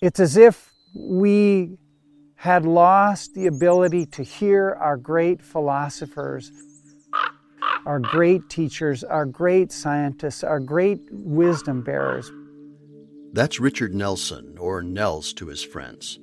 [0.00, 1.78] It's as if we
[2.34, 6.52] had lost the ability to hear our great philosophers,
[7.86, 12.30] our great teachers, our great scientists, our great wisdom bearers.
[13.32, 16.18] That's Richard Nelson, or Nels to his friends.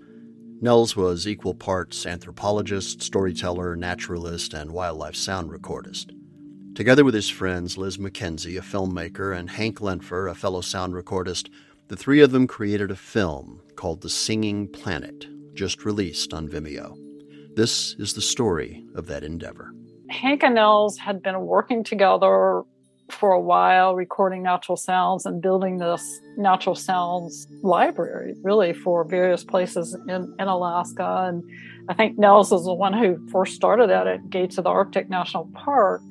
[0.62, 6.12] Nels was equal parts anthropologist, storyteller, naturalist, and wildlife sound recordist.
[6.76, 11.50] Together with his friends Liz McKenzie, a filmmaker, and Hank Lentfer, a fellow sound recordist,
[11.94, 16.98] the three of them created a film called The Singing Planet, just released on Vimeo.
[17.56, 19.76] This is the story of that endeavor.
[20.10, 22.64] Hank and Nels had been working together
[23.12, 29.44] for a while, recording natural sounds and building this natural sounds library, really, for various
[29.44, 31.28] places in, in Alaska.
[31.28, 31.44] And
[31.90, 35.12] I think Nels is the one who first started that at Gates of the Arctic
[35.12, 36.02] National Park,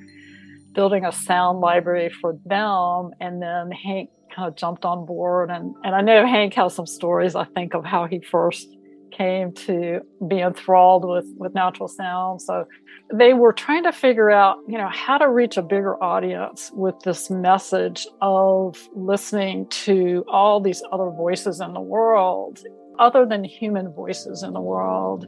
[0.75, 3.11] building a sound library for them.
[3.19, 5.51] And then Hank kind of jumped on board.
[5.51, 8.69] And, and I know Hank has some stories, I think, of how he first
[9.13, 12.41] came to be enthralled with, with natural sound.
[12.41, 12.67] So
[13.13, 16.99] they were trying to figure out, you know, how to reach a bigger audience with
[17.05, 22.61] this message of listening to all these other voices in the world,
[22.99, 25.27] other than human voices in the world.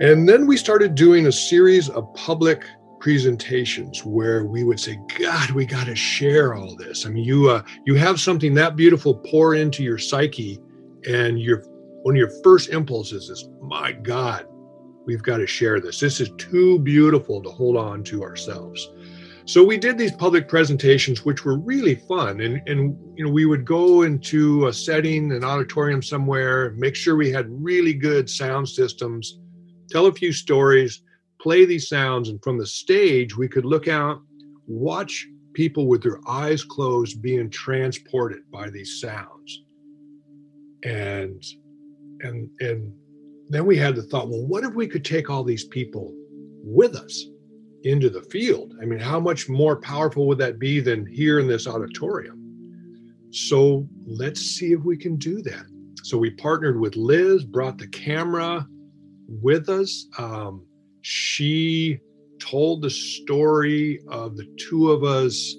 [0.00, 2.64] And then we started doing a series of public
[3.00, 7.06] presentations where we would say god we got to share all this.
[7.06, 10.60] I mean you uh, you have something that beautiful pour into your psyche
[11.08, 11.64] and your
[12.02, 14.46] one of your first impulses is my god
[15.06, 15.98] we've got to share this.
[15.98, 18.90] This is too beautiful to hold on to ourselves.
[19.46, 23.46] So we did these public presentations which were really fun and and you know we
[23.46, 28.68] would go into a setting an auditorium somewhere make sure we had really good sound
[28.68, 29.40] systems
[29.90, 31.02] tell a few stories
[31.40, 34.20] play these sounds, and from the stage, we could look out,
[34.66, 39.62] watch people with their eyes closed being transported by these sounds.
[40.84, 41.42] And
[42.20, 42.92] and and
[43.48, 46.14] then we had the thought, well, what if we could take all these people
[46.62, 47.26] with us
[47.82, 48.74] into the field?
[48.80, 52.38] I mean, how much more powerful would that be than here in this auditorium?
[53.30, 55.64] So let's see if we can do that.
[56.02, 58.66] So we partnered with Liz, brought the camera
[59.28, 60.06] with us.
[60.18, 60.64] Um,
[61.02, 61.98] she
[62.38, 65.56] told the story of the two of us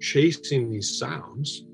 [0.00, 1.64] chasing these sounds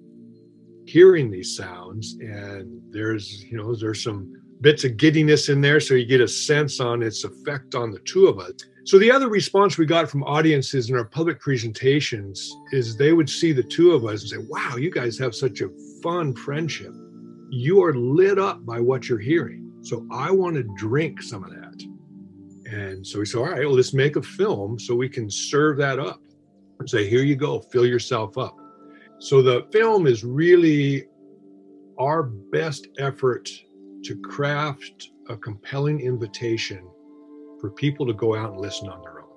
[0.88, 4.32] hearing these sounds and there's you know there's some
[4.62, 8.00] bits of giddiness in there so you get a sense on its effect on the
[8.00, 8.52] two of us.
[8.86, 13.28] So the other response we got from audiences in our public presentations is they would
[13.28, 15.68] see the two of us and say wow you guys have such a
[16.02, 16.92] fun friendship.
[17.50, 19.70] You are lit up by what you're hearing.
[19.82, 21.67] So i want to drink some of that
[22.70, 25.78] and so we said, all right, well, let's make a film so we can serve
[25.78, 26.20] that up
[26.78, 28.56] and say, here you go, fill yourself up.
[29.20, 31.06] So the film is really
[31.98, 33.48] our best effort
[34.04, 36.86] to craft a compelling invitation
[37.60, 39.28] for people to go out and listen on their own.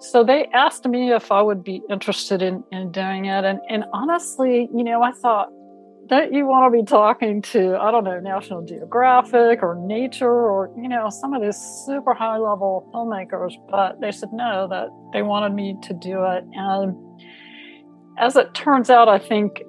[0.00, 3.44] So they asked me if I would be interested in, in doing it.
[3.44, 5.50] And, and honestly, you know, I thought,
[6.06, 10.72] don't you want to be talking to i don't know national geographic or nature or
[10.76, 15.22] you know some of these super high level filmmakers but they said no that they
[15.22, 16.44] wanted me to do it.
[16.54, 16.96] And
[18.18, 19.62] as it turns out i think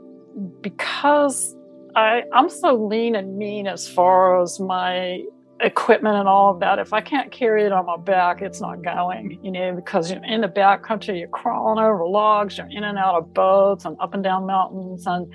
[0.62, 1.56] because
[1.96, 5.24] I, i'm so lean and mean as far as my
[5.60, 8.84] equipment and all of that if i can't carry it on my back it's not
[8.84, 12.84] going you know because you're in the back country you're crawling over logs you're in
[12.84, 15.26] and out of boats and up and down mountains and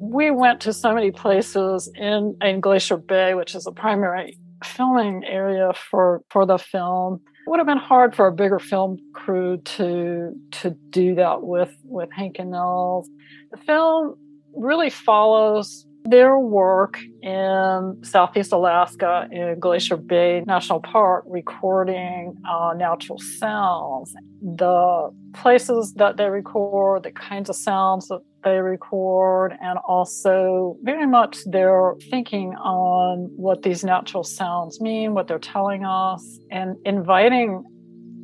[0.00, 5.24] we went to so many places in, in Glacier Bay, which is a primary filming
[5.24, 7.20] area for, for the film.
[7.46, 11.74] It would have been hard for a bigger film crew to to do that with
[11.84, 13.08] with Hank and Nels.
[13.50, 14.14] The film
[14.54, 23.18] really follows their work in Southeast Alaska in Glacier Bay National Park recording uh, natural
[23.18, 24.14] sounds.
[24.42, 31.06] The places that they record, the kinds of sounds that they record, and also very
[31.06, 37.64] much their thinking on what these natural sounds mean, what they're telling us, and inviting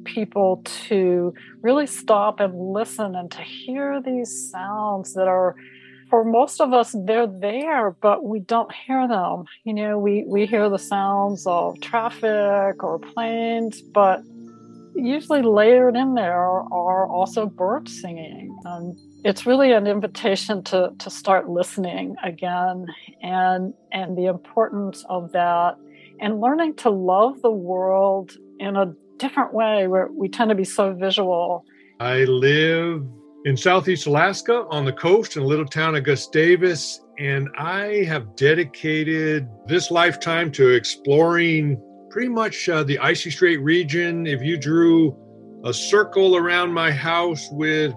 [0.04, 5.56] people to really stop and listen and to hear these sounds that are
[6.08, 9.44] for most of us they're there but we don't hear them.
[9.64, 14.20] You know we we hear the sounds of traffic or planes but
[14.94, 21.10] usually layered in there are also birds singing and it's really an invitation to to
[21.10, 22.86] start listening again
[23.22, 25.76] and and the importance of that
[26.20, 30.64] and learning to love the world in a different way where we tend to be
[30.64, 31.64] so visual
[32.00, 33.02] i live
[33.46, 37.00] in Southeast Alaska on the coast in a little town of Gustavus.
[37.16, 41.80] And I have dedicated this lifetime to exploring
[42.10, 44.26] pretty much uh, the Icy Strait region.
[44.26, 45.16] If you drew
[45.64, 47.94] a circle around my house with,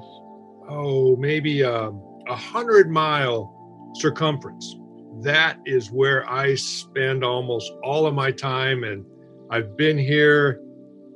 [0.70, 1.90] oh, maybe a,
[2.28, 3.56] a hundred mile
[3.96, 4.76] circumference,
[5.22, 8.84] that is where I spend almost all of my time.
[8.84, 9.04] And
[9.50, 10.62] I've been here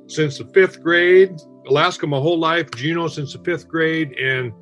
[0.08, 4.52] since the fifth grade Alaska my whole life, Juneau since the fifth grade, and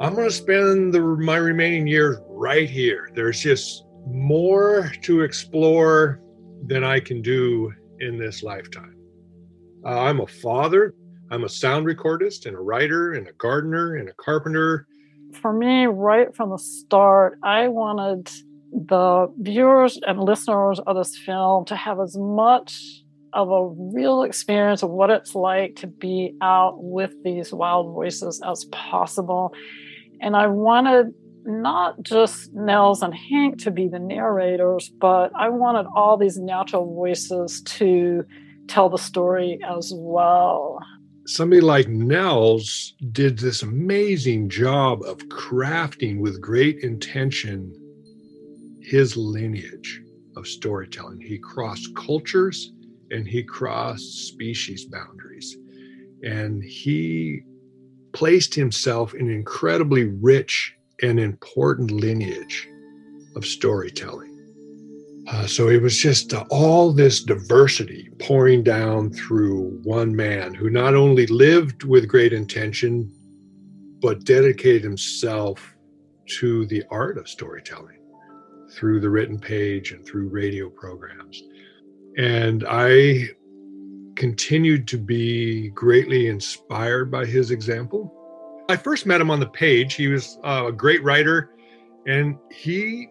[0.00, 3.10] I'm going to spend the, my remaining years right here.
[3.14, 6.22] There's just more to explore
[6.66, 8.96] than I can do in this lifetime.
[9.84, 10.94] Uh, I'm a father,
[11.30, 14.86] I'm a sound recordist, and a writer, and a gardener, and a carpenter.
[15.40, 18.28] For me, right from the start, I wanted
[18.72, 24.82] the viewers and listeners of this film to have as much of a real experience
[24.82, 29.52] of what it's like to be out with these wild voices as possible.
[30.20, 35.86] And I wanted not just Nels and Hank to be the narrators, but I wanted
[35.94, 38.24] all these natural voices to
[38.66, 40.80] tell the story as well.
[41.26, 47.72] Somebody like Nels did this amazing job of crafting with great intention
[48.80, 50.02] his lineage
[50.36, 51.20] of storytelling.
[51.20, 52.72] He crossed cultures,
[53.10, 55.56] and he crossed species boundaries.
[56.22, 57.42] And he
[58.12, 62.68] placed himself in an incredibly rich and important lineage
[63.36, 64.29] of storytelling.
[65.26, 70.70] Uh, so it was just uh, all this diversity pouring down through one man who
[70.70, 73.12] not only lived with great intention,
[74.00, 75.76] but dedicated himself
[76.26, 77.98] to the art of storytelling
[78.72, 81.42] through the written page and through radio programs.
[82.16, 83.28] And I
[84.16, 88.14] continued to be greatly inspired by his example.
[88.68, 89.94] I first met him on the page.
[89.94, 91.50] He was uh, a great writer,
[92.06, 93.08] and he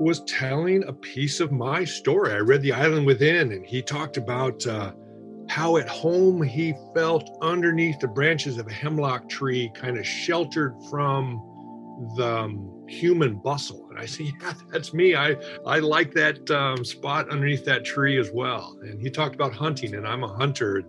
[0.00, 2.32] was telling a piece of my story.
[2.32, 4.92] I read The Island Within, and he talked about uh,
[5.48, 10.74] how at home he felt underneath the branches of a hemlock tree, kind of sheltered
[10.90, 11.42] from
[12.16, 13.86] the um, human bustle.
[13.90, 15.14] And I said, yeah, that's me.
[15.14, 18.76] I, I like that um, spot underneath that tree as well.
[18.82, 20.82] And he talked about hunting, and I'm a hunter.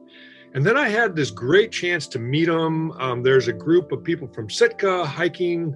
[0.53, 2.91] And then I had this great chance to meet him.
[2.93, 5.75] Um, there's a group of people from Sitka hiking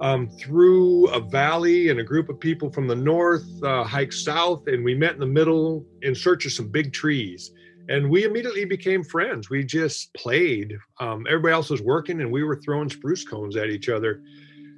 [0.00, 4.66] um, through a valley, and a group of people from the north uh, hiked south.
[4.66, 7.52] And we met in the middle in search of some big trees.
[7.88, 9.48] And we immediately became friends.
[9.48, 10.76] We just played.
[11.00, 14.22] Um, everybody else was working, and we were throwing spruce cones at each other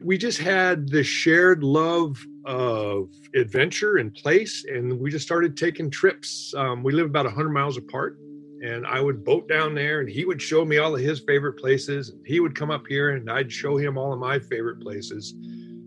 [0.03, 5.91] we just had this shared love of adventure and place and we just started taking
[5.91, 8.19] trips um, we live about 100 miles apart
[8.63, 11.55] and i would boat down there and he would show me all of his favorite
[11.55, 15.35] places he would come up here and i'd show him all of my favorite places.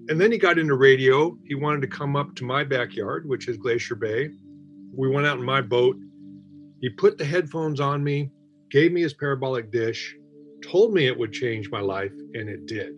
[0.10, 1.38] And then he got into radio.
[1.46, 4.32] He wanted to come up to my backyard which is glacier bay.
[4.94, 5.96] We went out in my boat.
[6.82, 8.30] He put the headphones on me
[8.70, 10.16] gave me his parabolic dish
[10.64, 12.96] told me it would change my life and it did.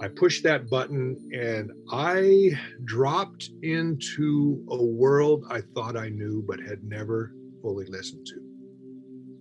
[0.00, 6.60] I pushed that button and I dropped into a world I thought I knew but
[6.60, 7.32] had never
[7.62, 8.51] fully listened to.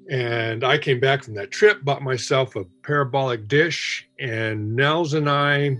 [0.10, 5.30] And I came back from that trip, bought myself a parabolic dish, and Nels and
[5.30, 5.78] I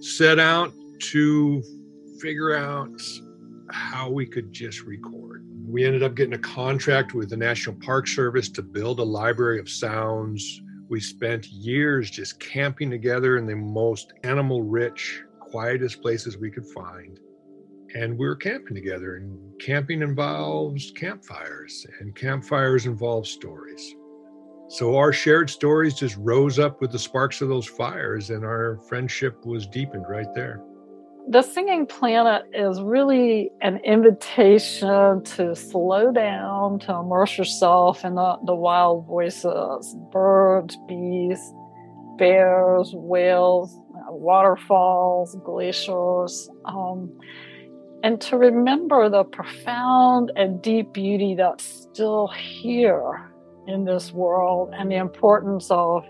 [0.00, 0.72] set out
[1.10, 1.62] to
[2.20, 3.00] figure out
[3.70, 5.44] how we could just record.
[5.68, 9.60] We ended up getting a contract with the National Park Service to build a library
[9.60, 16.36] of sounds we spent years just camping together in the most animal rich, quietest places
[16.36, 17.18] we could find.
[17.96, 23.94] And we were camping together, and camping involves campfires, and campfires involve stories.
[24.68, 28.78] So our shared stories just rose up with the sparks of those fires, and our
[28.88, 30.62] friendship was deepened right there
[31.28, 38.36] the singing planet is really an invitation to slow down, to immerse yourself in the,
[38.44, 41.40] the wild voices birds, bees,
[42.16, 43.76] bears, whales,
[44.08, 47.10] waterfalls, glaciers, um,
[48.02, 53.32] and to remember the profound and deep beauty that's still here
[53.66, 56.04] in this world and the importance of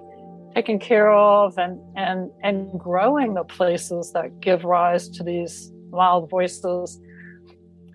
[0.54, 6.28] taken care of and and and growing the places that give rise to these wild
[6.30, 7.00] voices.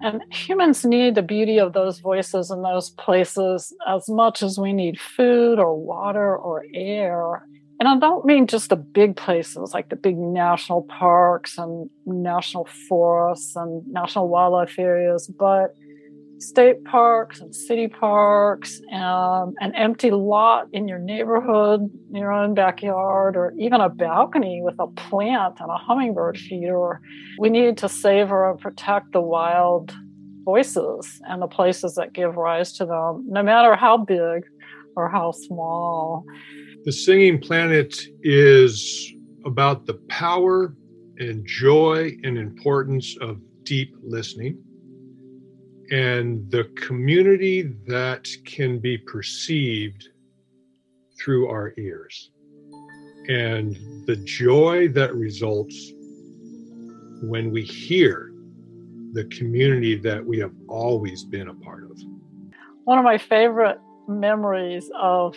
[0.04, 4.74] And humans need the beauty of those voices in those places as much as we
[4.74, 7.44] need food or water or air
[7.82, 12.66] and i don't mean just the big places like the big national parks and national
[12.88, 15.76] forests and national wildlife areas but
[16.42, 22.54] state parks and city parks and an empty lot in your neighborhood, in your own
[22.54, 27.00] backyard, or even a balcony with a plant and a hummingbird feeder.
[27.38, 29.94] We need to savor and protect the wild
[30.44, 34.44] voices and the places that give rise to them, no matter how big
[34.96, 36.26] or how small.
[36.84, 39.14] The Singing Planet is
[39.46, 40.76] about the power
[41.20, 44.58] and joy and importance of deep listening
[45.92, 50.10] and the community that can be perceived
[51.20, 52.32] through our ears
[53.28, 55.92] and the joy that results
[57.22, 58.34] when we hear
[59.14, 62.00] the community that we have always been a part of.
[62.86, 65.36] One of my favorite memories of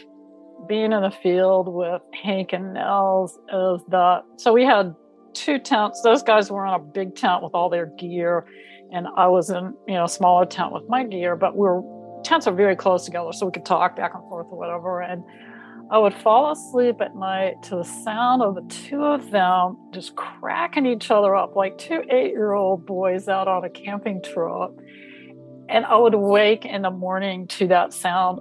[0.68, 4.94] being in the field with Hank and Nels is that so we had
[5.32, 6.00] two tents.
[6.02, 8.46] Those guys were in a big tent with all their gear,
[8.92, 11.36] and I was in you know a smaller tent with my gear.
[11.36, 11.82] But we're
[12.22, 15.00] tents are very close together, so we could talk back and forth or whatever.
[15.00, 15.22] And
[15.90, 20.16] I would fall asleep at night to the sound of the two of them just
[20.16, 24.70] cracking each other up like two eight-year-old boys out on a camping trip.
[25.68, 28.40] And I would wake in the morning to that sound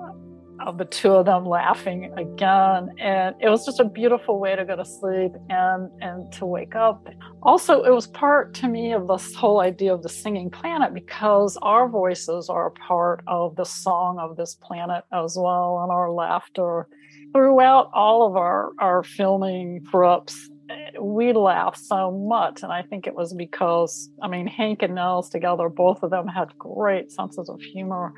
[0.65, 2.89] of the two of them laughing again.
[2.99, 6.75] And it was just a beautiful way to go to sleep and and to wake
[6.75, 7.07] up.
[7.41, 11.57] Also it was part to me of this whole idea of the singing planet because
[11.61, 16.11] our voices are a part of the song of this planet as well and our
[16.11, 16.87] laughter
[17.33, 20.49] throughout all of our our filming trips
[21.01, 22.63] we laughed so much.
[22.63, 26.27] And i think it was because i mean hank and nels together both of them
[26.27, 28.13] had great senses of humor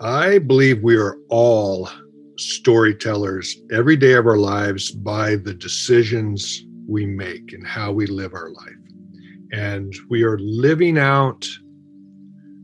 [0.00, 1.88] I believe we are all
[2.36, 8.34] storytellers every day of our lives by the decisions we make and how we live
[8.34, 8.72] our life.
[9.52, 11.48] And we are living out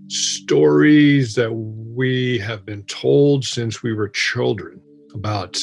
[0.08, 4.80] stories that we have been told since we were children
[5.14, 5.56] about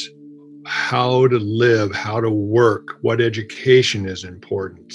[0.66, 4.94] how to live, how to work, what education is important,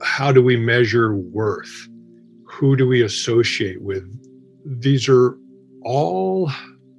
[0.00, 1.88] how do we measure worth,
[2.46, 4.10] who do we associate with.
[4.64, 5.36] These are
[5.86, 6.50] all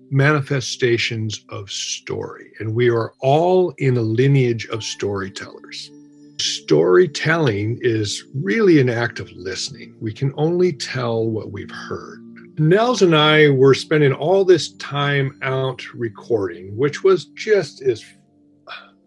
[0.09, 5.91] manifestations of story, and we are all in a lineage of storytellers.
[6.39, 9.93] Storytelling is really an act of listening.
[9.99, 12.23] We can only tell what we've heard.
[12.59, 18.03] Nels and I were spending all this time out recording, which was just as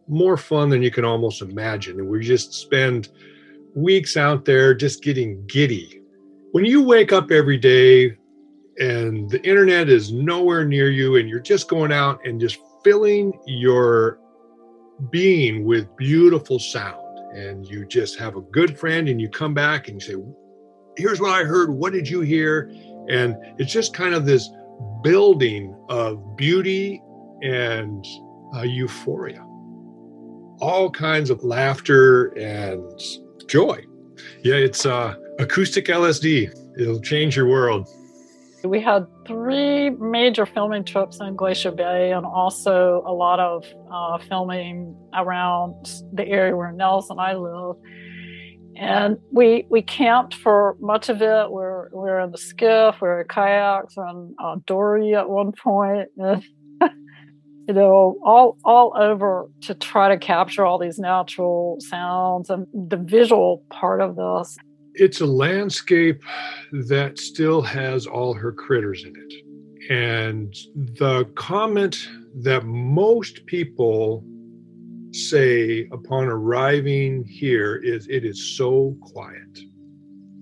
[0.08, 1.98] more fun than you can almost imagine.
[1.98, 3.08] And we just spend
[3.74, 6.02] weeks out there just getting giddy.
[6.52, 8.18] When you wake up every day
[8.80, 13.38] and the internet is nowhere near you and you're just going out and just filling
[13.46, 14.18] your
[15.10, 16.96] being with beautiful sound.
[17.36, 20.20] And you just have a good friend and you come back and you say
[20.96, 21.70] here's what i heard.
[21.70, 22.72] What did you hear?
[23.08, 24.48] And it's just kind of this
[25.02, 27.02] building of beauty
[27.42, 28.04] and
[28.56, 29.44] uh, euphoria.
[30.60, 32.82] All kinds of laughter and
[33.46, 33.84] joy.
[34.42, 37.88] Yeah it's uh, acoustic lsd it'll change your world
[38.64, 44.18] we had three major filming trips in Glacier Bay and also a lot of uh,
[44.28, 47.76] filming around the area where Nels and I live.
[48.76, 51.50] And we we camped for much of it.
[51.50, 56.08] We're we're in the skiff, we're in kayaks, we're in uh, dory at one point.
[56.16, 62.96] you know, all all over to try to capture all these natural sounds and the
[62.96, 64.56] visual part of this
[64.94, 66.22] it's a landscape
[66.72, 69.32] that still has all her critters in it.
[69.90, 71.96] And the comment
[72.42, 74.24] that most people
[75.12, 79.58] say upon arriving here is it is so quiet.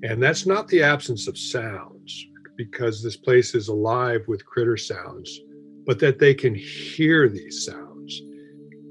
[0.02, 2.26] And that's not the absence of sounds,
[2.56, 5.40] because this place is alive with critter sounds,
[5.86, 8.22] but that they can hear these sounds.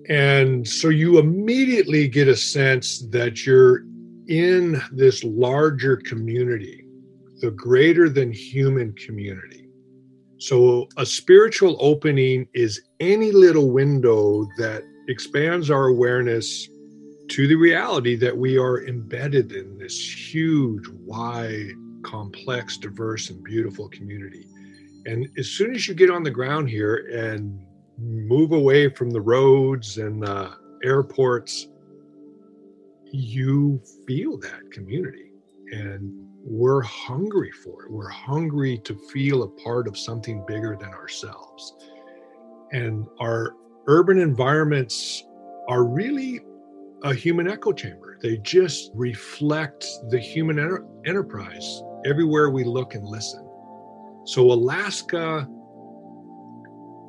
[0.10, 3.84] And so you immediately get a sense that you're
[4.28, 6.86] in this larger community,
[7.42, 9.70] the greater than human community.
[10.40, 16.70] So, a spiritual opening is any little window that expands our awareness
[17.30, 20.00] to the reality that we are embedded in this
[20.34, 21.72] huge, wide,
[22.04, 24.48] complex, diverse, and beautiful community.
[25.06, 27.60] And as soon as you get on the ground here and
[27.98, 30.52] move away from the roads and the
[30.84, 31.68] airports,
[33.18, 35.32] you feel that community
[35.72, 36.12] and
[36.44, 37.92] we're hungry for it.
[37.92, 41.76] We're hungry to feel a part of something bigger than ourselves.
[42.72, 43.56] And our
[43.88, 45.24] urban environments
[45.68, 46.42] are really
[47.04, 48.18] a human echo chamber.
[48.22, 53.48] They just reflect the human enter- enterprise everywhere we look and listen.
[54.26, 55.50] So Alaska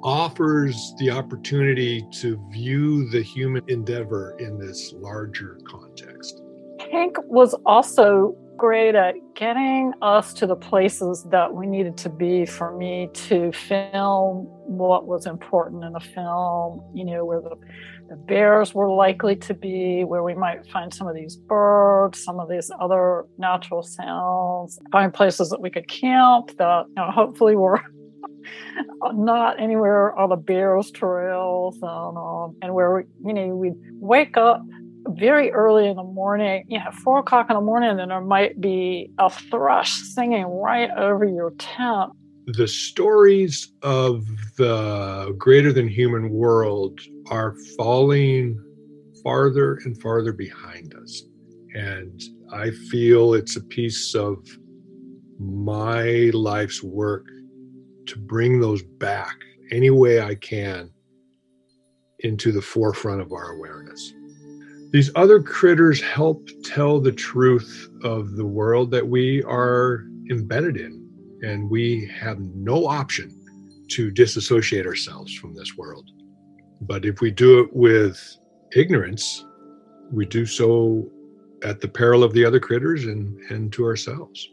[0.02, 6.43] offers the opportunity to view the human endeavor in this larger context.
[6.90, 12.45] Hank was also great at getting us to the places that we needed to be
[12.45, 17.57] for me to film what was important in the film, you know, where the,
[18.09, 22.40] the bears were likely to be, where we might find some of these birds, some
[22.40, 27.55] of these other natural sounds, find places that we could camp that, you know, hopefully
[27.55, 27.81] were
[29.14, 34.37] not anywhere on the bears trails and, um, and where we, you know, we'd wake
[34.37, 34.62] up
[35.08, 38.60] very early in the morning, you know, four o'clock in the morning, and there might
[38.60, 42.12] be a thrush singing right over your tent.
[42.46, 46.98] The stories of the greater than human world
[47.30, 48.62] are falling
[49.22, 51.22] farther and farther behind us.
[51.75, 52.22] And
[52.52, 54.38] I feel it's a piece of
[55.38, 57.26] my life's work
[58.09, 59.37] to bring those back
[59.71, 60.91] any way I can
[62.21, 64.15] into the forefront of our awareness.
[64.91, 71.07] These other critters help tell the truth of the world that we are embedded in,
[71.43, 73.35] and we have no option
[73.91, 76.09] to disassociate ourselves from this world.
[76.81, 78.38] But if we do it with
[78.75, 79.45] ignorance,
[80.11, 81.11] we do so
[81.62, 84.49] at the peril of the other critters and, and to ourselves.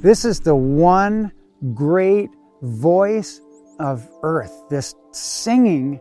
[0.00, 1.32] This is the one
[1.74, 2.30] great
[2.62, 3.40] voice
[3.80, 6.00] of Earth, this singing,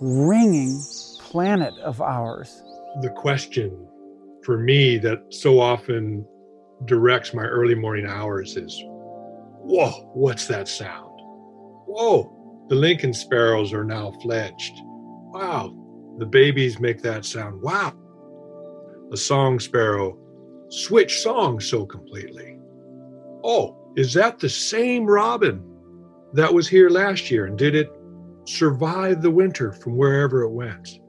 [0.00, 0.78] ringing
[1.20, 2.62] planet of ours
[3.02, 3.86] the question
[4.42, 6.26] for me that so often
[6.86, 11.10] directs my early morning hours is whoa, what's that sound?
[11.86, 14.72] Whoa, the Lincoln sparrows are now fledged.
[14.84, 15.76] Wow,
[16.18, 17.60] the babies make that sound.
[17.60, 17.92] Wow,
[19.12, 20.16] a song sparrow
[20.68, 22.58] switched songs so completely.
[23.44, 25.62] Oh, is that the same robin
[26.36, 27.46] that was here last year?
[27.46, 27.90] And did it
[28.44, 31.00] survive the winter from wherever it went?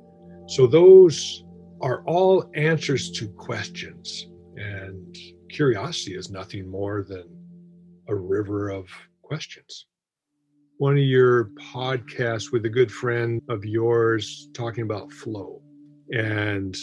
[0.48, 1.44] So those
[1.82, 4.30] are all answers to questions.
[4.56, 5.16] And
[5.50, 7.26] curiosity is nothing more than
[8.08, 8.88] a river of
[9.22, 9.86] questions.
[10.78, 15.62] One of your podcasts with a good friend of yours talking about flow
[16.12, 16.76] and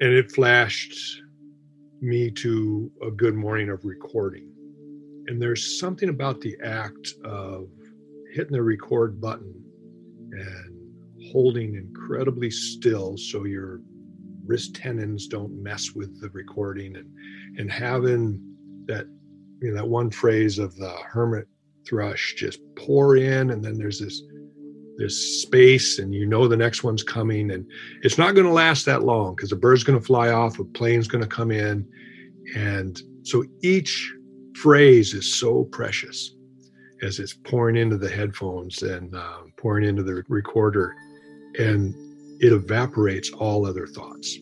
[0.00, 1.22] and it flashed
[2.00, 4.48] me to a good morning of recording.
[5.28, 7.68] And there's something about the act of
[8.32, 9.54] hitting the record button
[10.32, 10.74] and
[11.32, 13.80] holding incredibly still so your
[14.46, 17.10] wrist tendons don't mess with the recording and
[17.58, 18.40] and having
[18.86, 19.06] that
[19.60, 21.46] you know that one phrase of the hermit
[21.86, 24.22] thrush just pour in and then there's this
[24.98, 27.64] this space and you know the next one's coming and
[28.02, 30.64] it's not going to last that long because a bird's going to fly off a
[30.64, 31.88] plane's going to come in.
[32.56, 34.12] And so each
[34.62, 36.34] phrase is so precious
[37.02, 40.94] as it's pouring into the headphones and uh, pouring into the recorder
[41.58, 41.94] and
[42.40, 44.36] it evaporates all other thoughts.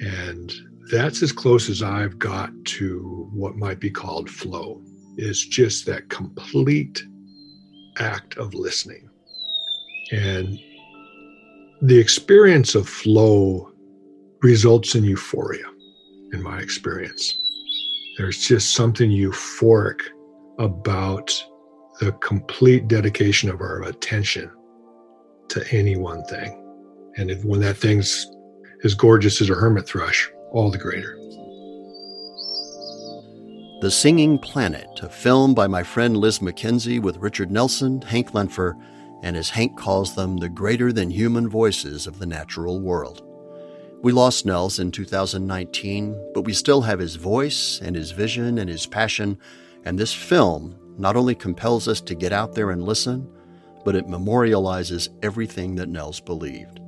[0.00, 0.52] And
[0.90, 4.82] that's as close as I've got to what might be called flow,
[5.16, 7.02] is just that complete
[7.98, 9.08] act of listening.
[10.12, 10.58] And
[11.80, 13.72] the experience of flow
[14.42, 15.66] results in euphoria,
[16.32, 17.38] in my experience.
[18.16, 20.00] There's just something euphoric
[20.60, 21.34] about
[21.98, 24.50] the complete dedication of our attention
[25.48, 26.60] to any one thing.
[27.16, 28.30] And if, when that thing's
[28.84, 31.18] as gorgeous as a hermit thrush, all the greater.
[33.80, 38.80] The Singing Planet, a film by my friend Liz McKenzie with Richard Nelson, Hank Lentfer,
[39.22, 43.23] and as Hank calls them, the greater than human voices of the natural world.
[44.04, 48.68] We lost Nels in 2019, but we still have his voice and his vision and
[48.68, 49.38] his passion,
[49.86, 53.26] and this film not only compels us to get out there and listen,
[53.82, 56.80] but it memorializes everything that Nels believed.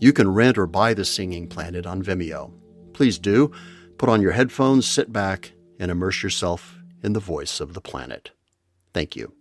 [0.00, 2.54] You can rent or buy The Singing Planet on Vimeo.
[2.94, 3.52] Please do.
[3.98, 8.30] Put on your headphones, sit back, and immerse yourself in the voice of the planet.
[8.94, 9.34] Thank you.